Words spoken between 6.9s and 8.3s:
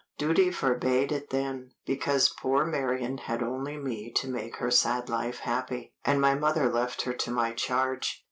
her to my charge.